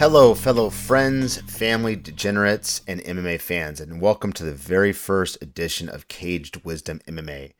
[0.00, 5.90] Hello, fellow friends, family, degenerates, and MMA fans, and welcome to the very first edition
[5.90, 7.52] of Caged Wisdom MMA.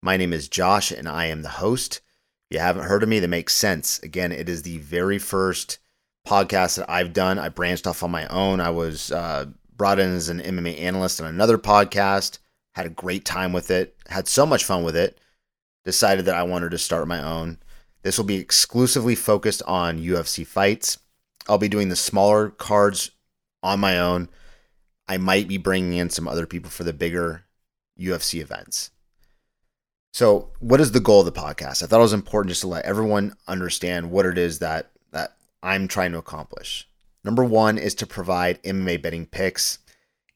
[0.00, 2.00] My name is Josh, and I am the host.
[2.48, 3.98] If you haven't heard of me, that makes sense.
[4.04, 5.80] Again, it is the very first
[6.24, 7.40] podcast that I've done.
[7.40, 8.60] I branched off on my own.
[8.60, 9.46] I was uh,
[9.76, 12.38] brought in as an MMA analyst on another podcast,
[12.76, 15.18] had a great time with it, had so much fun with it,
[15.84, 17.58] decided that I wanted to start my own.
[18.04, 20.98] This will be exclusively focused on UFC fights
[21.48, 23.10] I'll be doing the smaller cards
[23.62, 24.28] on my own.
[25.08, 27.44] I might be bringing in some other people for the bigger
[27.98, 28.90] UFC events.
[30.12, 31.82] So, what is the goal of the podcast?
[31.82, 35.36] I thought it was important just to let everyone understand what it is that that
[35.62, 36.88] I'm trying to accomplish.
[37.22, 39.78] Number 1 is to provide MMA betting picks,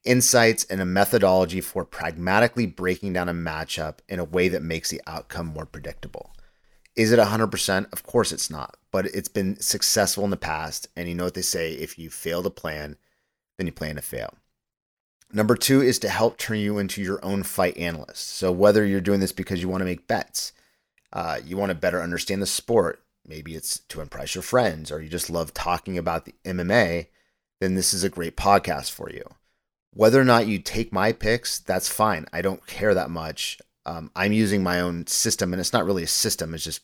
[0.05, 4.89] insights and a methodology for pragmatically breaking down a matchup in a way that makes
[4.89, 6.31] the outcome more predictable.
[6.95, 7.91] Is it 100%?
[7.91, 10.87] Of course it's not, but it's been successful in the past.
[10.95, 12.95] And you know what they say if you fail to plan,
[13.57, 14.33] then you plan to fail.
[15.33, 18.29] Number two is to help turn you into your own fight analyst.
[18.29, 20.53] So, whether you're doing this because you want to make bets,
[21.11, 25.01] uh, you want to better understand the sport, maybe it's to impress your friends, or
[25.01, 27.07] you just love talking about the MMA,
[27.59, 29.23] then this is a great podcast for you.
[29.91, 32.27] Whether or not you take my picks, that's fine.
[32.31, 36.03] I don't care that much um, I'm using my own system, and it's not really
[36.03, 36.53] a system.
[36.53, 36.81] It's just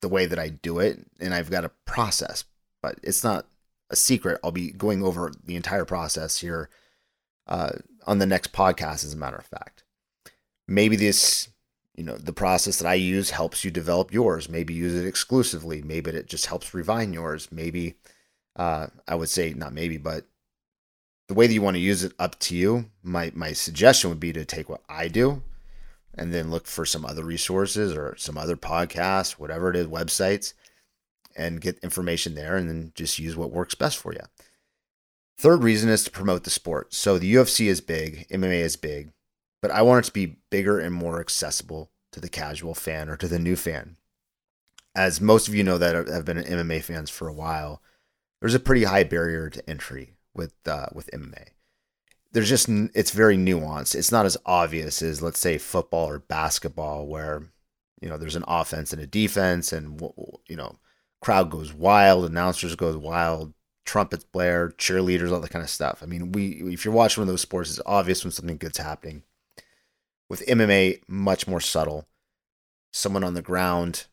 [0.00, 2.44] the way that I do it, and I've got a process.
[2.82, 3.46] But it's not
[3.90, 4.38] a secret.
[4.44, 6.68] I'll be going over the entire process here
[7.46, 7.72] uh,
[8.06, 9.04] on the next podcast.
[9.04, 9.82] As a matter of fact,
[10.68, 11.48] maybe this,
[11.96, 14.48] you know, the process that I use helps you develop yours.
[14.48, 15.82] Maybe use it exclusively.
[15.82, 17.48] Maybe it just helps refine yours.
[17.50, 17.94] Maybe
[18.54, 20.24] uh, I would say not maybe, but
[21.26, 22.90] the way that you want to use it up to you.
[23.02, 25.42] My my suggestion would be to take what I do
[26.16, 30.54] and then look for some other resources or some other podcasts, whatever it is, websites,
[31.36, 34.20] and get information there and then just use what works best for you.
[35.36, 36.94] Third reason is to promote the sport.
[36.94, 39.12] So the UFC is big, MMA is big,
[39.60, 43.16] but I want it to be bigger and more accessible to the casual fan or
[43.16, 43.96] to the new fan.
[44.94, 47.82] As most of you know that have been MMA fans for a while,
[48.40, 51.48] there's a pretty high barrier to entry with uh, with MMA
[52.34, 53.94] there's just it's very nuanced.
[53.94, 57.44] It's not as obvious as let's say football or basketball where
[58.00, 60.00] you know there's an offense and a defense and
[60.48, 60.76] you know
[61.22, 63.54] crowd goes wild, announcers goes wild,
[63.86, 66.00] trumpets blare, cheerleaders, all that kind of stuff.
[66.02, 68.78] I mean, we if you're watching one of those sports, it's obvious when something good's
[68.78, 69.22] happening.
[70.28, 72.08] With MMA, much more subtle.
[72.92, 74.06] Someone on the ground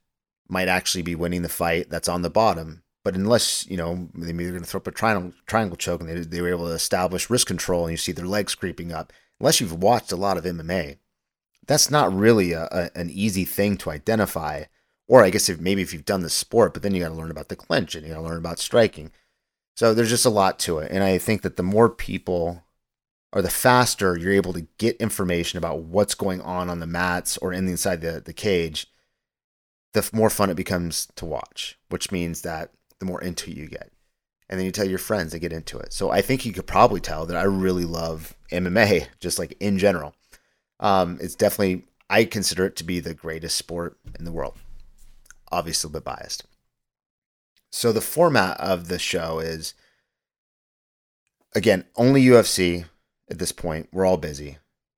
[0.48, 4.34] might actually be winning the fight that's on the bottom, but unless you know they
[4.34, 6.68] maybe they're going to throw up a triangle triangle choke and they they were able
[6.68, 9.12] to establish wrist control and you see their legs creeping up.
[9.40, 10.98] Unless you've watched a lot of MMA,
[11.66, 14.64] that's not really a, a an easy thing to identify.
[15.08, 17.16] Or I guess if maybe if you've done the sport, but then you got to
[17.16, 19.12] learn about the clinch and you got to learn about striking.
[19.76, 22.64] So there's just a lot to it, and I think that the more people
[23.34, 27.38] or the faster you're able to get information about what's going on on the mats
[27.38, 28.88] or in the inside the, the cage,
[29.94, 33.92] the more fun it becomes to watch, which means that the more into you get.
[34.48, 35.92] And then you tell your friends to get into it.
[35.92, 39.78] So I think you could probably tell that I really love MMA, just like in
[39.78, 40.14] general.
[40.80, 44.58] Um, it's definitely, I consider it to be the greatest sport in the world.
[45.52, 46.46] Obviously, a bit biased.
[47.72, 49.74] So the format of the show is,
[51.56, 52.86] again, only UFC
[53.30, 53.90] at this point.
[53.92, 54.58] We're all busy,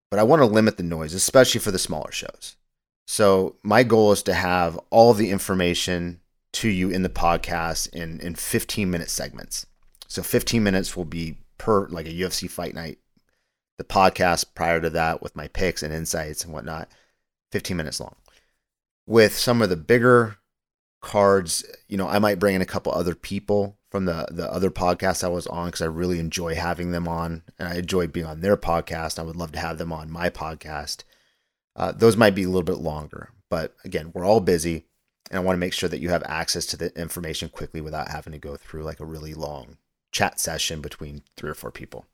[0.09, 2.57] but I want to limit the noise, especially for the smaller shows.
[3.05, 6.19] So my goal is to have all the information
[6.53, 9.65] to you in the podcast in in 15 minute segments.
[10.07, 12.99] So 15 minutes will be per like a UFC fight night.
[13.77, 16.89] The podcast prior to that with my picks and insights and whatnot,
[17.51, 18.15] 15 minutes long.
[19.07, 20.37] With some of the bigger
[21.01, 24.69] cards, you know, I might bring in a couple other people from the the other
[24.69, 28.25] podcasts I was on because I really enjoy having them on, and I enjoy being
[28.27, 29.17] on their podcast.
[29.17, 31.03] I would love to have them on my podcast.
[31.75, 34.85] Uh, those might be a little bit longer, but again, we're all busy
[35.29, 38.09] and I want to make sure that you have access to the information quickly without
[38.09, 39.77] having to go through like a really long
[40.11, 42.05] chat session between three or four people.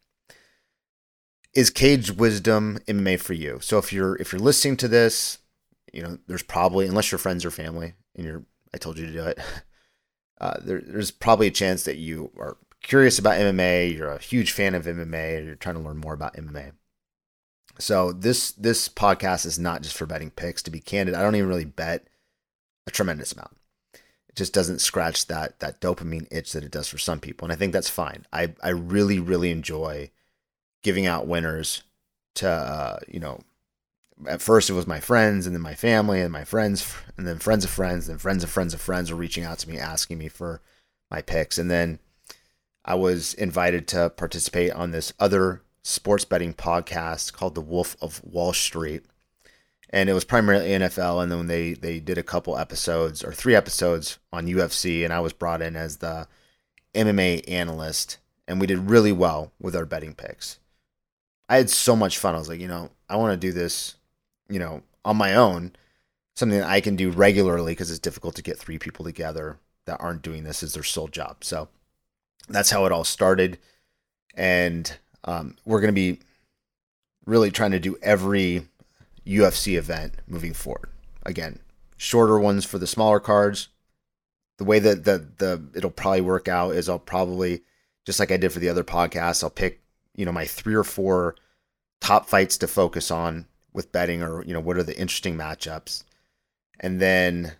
[1.54, 3.60] Is Caged Wisdom MMA for you?
[3.62, 5.40] So if you're if you're listening to this,
[5.92, 9.14] you know there's probably unless your friends or family and you're I told you to
[9.14, 9.40] do it.
[10.42, 14.54] Uh, there, there's probably a chance that you are curious about MMA, you're a huge
[14.54, 16.72] fan of MMA, you're trying to learn more about MMA.
[17.78, 20.62] So this this podcast is not just for betting picks.
[20.64, 22.08] To be candid, I don't even really bet
[22.90, 23.56] a tremendous amount.
[23.94, 27.54] It just doesn't scratch that that dopamine itch that it does for some people, and
[27.54, 28.26] I think that's fine.
[28.34, 30.12] I I really really enjoy
[30.84, 31.84] giving out winners
[32.36, 33.42] to uh, you know.
[34.28, 37.40] At first, it was my friends, and then my family, and my friends, and then
[37.40, 40.18] friends of friends, and friends of friends of friends were reaching out to me asking
[40.18, 40.62] me for
[41.10, 42.00] my picks, and then
[42.84, 48.24] I was invited to participate on this other sports betting podcast called The Wolf of
[48.24, 49.06] Wall Street.
[49.92, 51.24] And it was primarily NFL.
[51.24, 55.04] And then they, they did a couple episodes or three episodes on UFC.
[55.04, 56.28] And I was brought in as the
[56.94, 58.18] MMA analyst.
[58.48, 60.60] And we did really well with our betting picks.
[61.48, 62.36] I had so much fun.
[62.36, 63.96] I was like, you know, I want to do this,
[64.50, 65.74] you know, on my own,
[66.36, 70.00] something that I can do regularly because it's difficult to get three people together that
[70.00, 71.44] aren't doing this as their sole job.
[71.44, 71.68] So
[72.48, 73.58] that's how it all started.
[74.36, 76.20] And um, we're going to be
[77.26, 78.68] really trying to do every
[79.30, 80.90] UFC event moving forward.
[81.24, 81.60] Again,
[81.98, 83.70] shorter ones for the smaller cards.
[84.58, 87.62] The way that the the it'll probably work out is I'll probably
[88.06, 89.82] just like I did for the other podcasts, I'll pick,
[90.16, 91.36] you know, my three or four
[92.02, 96.04] top fights to focus on with betting or, you know, what are the interesting matchups.
[96.80, 97.54] And then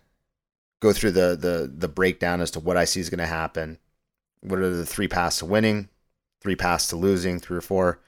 [0.80, 3.78] go through the the the breakdown as to what I see is going to happen.
[4.40, 5.88] What are the three paths to winning?
[6.40, 8.00] three paths to losing, three or four,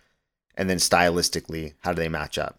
[0.56, 2.58] and then stylistically, how do they match up?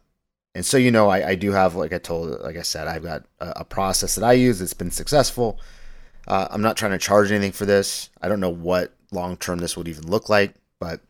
[0.56, 3.04] And so you know, I, I do have, like I told, like I said, I've
[3.04, 5.60] got a, a process that I use that's been successful.
[6.28, 8.10] Uh, I'm not trying to charge anything for this.
[8.22, 11.02] I don't know what long term this would even look like, but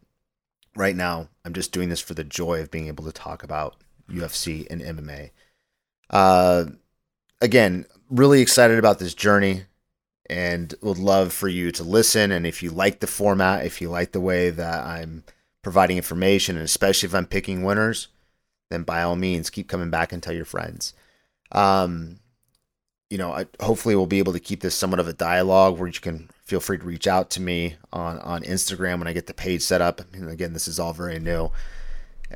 [0.76, 3.76] right now I'm just doing this for the joy of being able to talk about
[4.10, 5.32] UFC and MMA.
[6.10, 6.66] Uh,
[7.42, 9.64] again, really excited about this journey
[10.30, 12.32] and would love for you to listen.
[12.32, 15.24] And if you like the format, if you like the way that I'm
[15.62, 18.08] providing information, and especially if I'm picking winners,
[18.70, 20.94] then by all means, keep coming back and tell your friends.
[21.52, 22.20] Um,
[23.10, 25.88] you know, I, hopefully we'll be able to keep this somewhat of a dialogue where
[25.88, 29.28] you can feel free to reach out to me on, on Instagram when I get
[29.28, 30.02] the page set up.
[30.16, 31.52] Again, this is all very new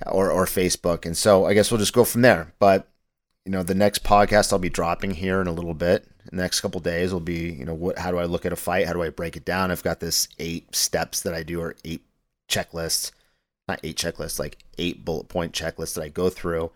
[0.05, 1.05] or, or Facebook.
[1.05, 2.53] And so I guess we'll just go from there.
[2.59, 2.87] But,
[3.45, 6.43] you know, the next podcast I'll be dropping here in a little bit in the
[6.43, 8.87] next couple days will be, you know, what how do I look at a fight?
[8.87, 9.71] How do I break it down?
[9.71, 12.05] I've got this eight steps that I do or eight
[12.49, 13.11] checklists,
[13.67, 16.71] not eight checklists, like eight bullet point checklists that I go through.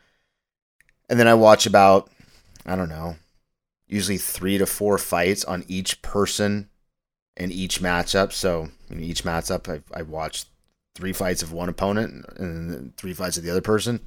[1.10, 2.10] And then I watch about,
[2.66, 3.16] I don't know,
[3.88, 6.70] usually three to four fights on each person
[7.38, 8.32] in each matchup.
[8.32, 10.46] So in each matchup, I, I watch
[10.96, 14.02] three fights of one opponent and three fights of the other person.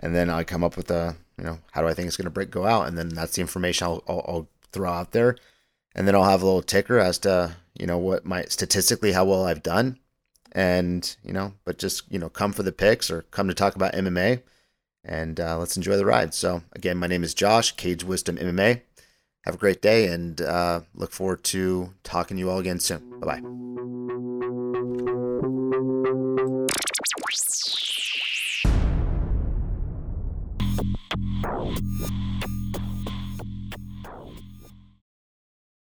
[0.00, 2.24] And then I come up with a, you know, how do I think it's going
[2.24, 2.88] to break go out?
[2.88, 5.36] And then that's the information I'll, I'll, I'll throw out there,
[5.94, 9.24] and then I'll have a little ticker as to you know what my statistically how
[9.24, 9.98] well I've done,
[10.52, 13.74] and you know, but just you know, come for the picks or come to talk
[13.76, 14.42] about MMA,
[15.04, 16.34] and uh, let's enjoy the ride.
[16.34, 18.82] So again, my name is Josh Caged Wisdom MMA.
[19.44, 23.20] Have a great day, and uh, look forward to talking to you all again soon.
[23.20, 23.67] Bye bye.